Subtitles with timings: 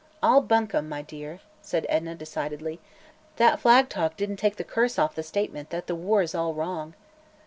[0.23, 2.79] "All buncombe, my dear," said Edna decidedly.
[3.35, 6.55] "That flag talk didn't take the curse off the statement that the war is all
[6.55, 6.95] wrong."